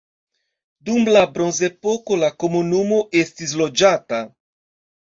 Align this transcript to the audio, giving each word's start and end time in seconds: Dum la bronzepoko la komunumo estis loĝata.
Dum 0.89 1.11
la 1.17 1.21
bronzepoko 1.35 2.19
la 2.25 2.33
komunumo 2.45 3.01
estis 3.25 3.57
loĝata. 3.63 4.27